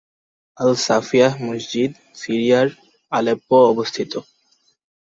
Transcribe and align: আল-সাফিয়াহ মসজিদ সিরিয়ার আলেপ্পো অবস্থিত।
আল-সাফিয়াহ 0.57 1.33
মসজিদ 1.47 1.91
সিরিয়ার 2.21 2.67
আলেপ্পো 3.11 3.57
অবস্থিত। 3.71 4.11